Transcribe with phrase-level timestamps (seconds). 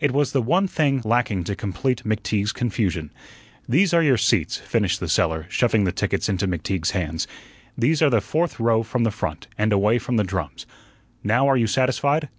[0.00, 3.12] It was the one thing lacking to complete McTeague's confusion.
[3.68, 7.28] "There are your seats," finished the seller, shoving the tickets into McTeague's hands.
[7.76, 10.64] "They are the fourth row from the front, and away from the drums.
[11.22, 12.30] Now are you satisfied?"